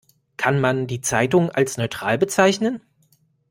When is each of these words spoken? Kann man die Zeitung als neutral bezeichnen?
Kann 0.35 0.59
man 0.59 0.87
die 0.87 1.01
Zeitung 1.01 1.51
als 1.51 1.77
neutral 1.77 2.17
bezeichnen? 2.17 2.81